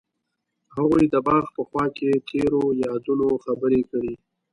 هغوی 0.75 1.05
د 1.13 1.15
باغ 1.27 1.45
په 1.55 1.61
خوا 1.67 1.85
کې 1.97 2.11
تیرو 2.27 2.63
یادونو 2.83 3.27
خبرې 3.45 3.81
کړې. 3.91 4.13